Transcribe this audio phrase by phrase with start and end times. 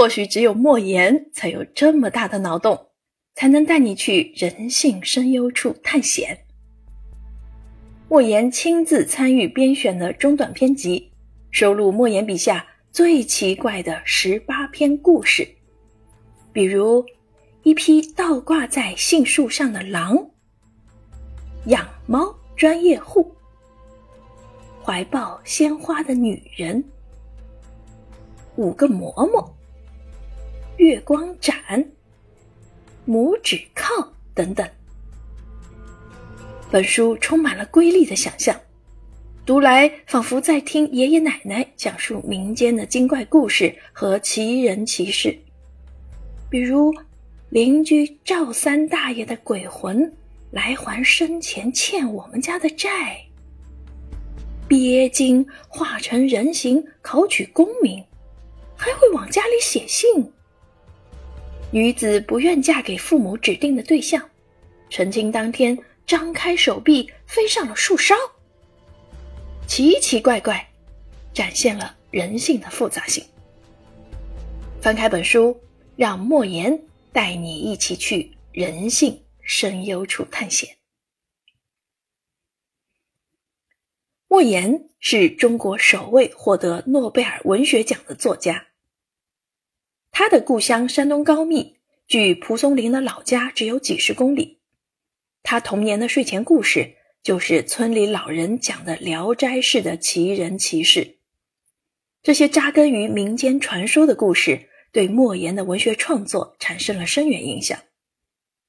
[0.00, 2.86] 或许只有莫言才有这么大的脑洞，
[3.34, 6.46] 才能带你去人性深幽处探险。
[8.08, 11.12] 莫言亲自参与编选的中短篇集，
[11.50, 15.46] 收录莫言笔下最奇怪的十八篇故事，
[16.50, 17.04] 比如
[17.62, 20.16] 一匹倒挂在杏树上的狼，
[21.66, 23.30] 养猫专业户，
[24.82, 26.82] 怀抱鲜花的女人，
[28.56, 29.46] 五个嬷嬷，
[30.80, 31.54] 月光斩，
[33.06, 34.66] 拇指靠等等。
[36.70, 38.58] 本书充满了瑰丽的想象，
[39.44, 45.38] 读来仿佛在听爷爷奶奶讲述民间的精怪故事和奇人奇事，
[46.48, 46.90] 比如
[47.50, 50.10] 邻居赵三大爷的鬼魂
[50.50, 53.22] 来还生前欠我们家的债，
[54.66, 58.02] 鳖精化成人形考取功名，
[58.74, 60.32] 还会往家里写信。
[61.72, 64.28] 女子不愿嫁给父母指定的对象，
[64.88, 65.78] 成亲当天。
[66.06, 68.16] 张开手臂飞上了树梢，
[69.68, 70.68] 奇奇怪怪，
[71.32, 73.24] 展现了人性的复杂性。
[74.80, 75.56] 翻开本书，
[75.94, 76.82] 让莫言
[77.12, 80.78] 带你一起去人性深幽处探险。
[84.26, 88.66] 莫言是中国首位获得诺贝尔文学奖的作家。
[90.10, 94.60] 他的故乡山东高密，距蒲松龄的老家只有几十公里。
[95.42, 101.16] 他童年的睡前故事就是村里老人讲的《聊斋》式的奇人奇事。
[102.22, 107.78] 这些扎根于民间传说的故事，对莫言的文学创作产生了深远影响。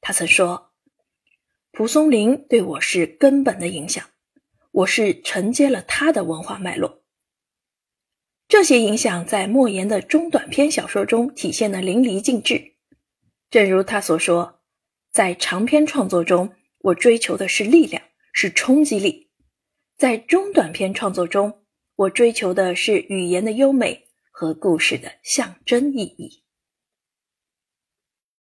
[0.00, 0.72] 他曾说
[1.70, 4.04] ：“蒲松龄对我是根本的影响，
[4.72, 7.02] 我是承接了他的文化脉络。”
[8.48, 12.74] 这些影响在莫言的中短篇小说中体现的淋漓尽致。
[13.50, 14.54] 正如他所说。
[15.12, 18.02] 在长篇创作中，我追求的是力量，
[18.34, 19.28] 是冲击力；
[19.96, 21.62] 在中短篇创作中，
[21.94, 26.42] 我追求的是语言的优美和故事的象征意义。